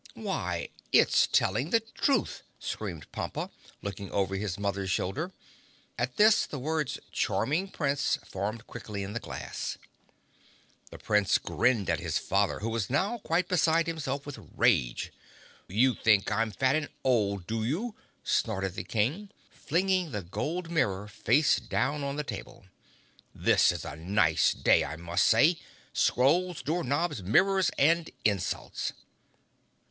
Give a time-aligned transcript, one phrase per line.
[0.15, 3.51] "Why, it's telling the truth!" screamed Pompa,
[3.83, 5.31] looking over his mother's shoulder.
[5.95, 9.77] At this the words "Charming Prince" formed quickly in the glass.
[10.89, 15.13] The Prince grinned at his father, who was now quite beside himself with rage.
[15.67, 17.93] "You think I'm fat and old, do you!"
[18.23, 22.65] snorted the King, flinging the gold mirror face down on the table.
[23.35, 25.59] "This is a nice day, I must say!
[25.93, 28.93] Scrolls, door knobs, mirrors and insults!"